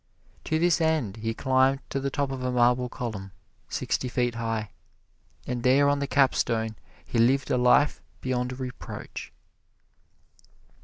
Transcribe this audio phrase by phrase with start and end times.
[0.45, 3.33] To this end he climbed to the top of a marble column,
[3.69, 4.71] sixty feet high,
[5.45, 9.31] and there on the capstone he lived a life beyond reproach.